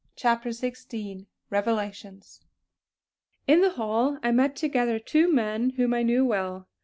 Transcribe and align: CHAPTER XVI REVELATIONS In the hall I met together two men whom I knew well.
CHAPTER 0.15 0.49
XVI 0.49 1.27
REVELATIONS 1.51 2.41
In 3.45 3.61
the 3.61 3.69
hall 3.73 4.17
I 4.23 4.31
met 4.31 4.55
together 4.55 4.97
two 4.97 5.31
men 5.31 5.73
whom 5.77 5.93
I 5.93 6.01
knew 6.01 6.25
well. 6.25 6.67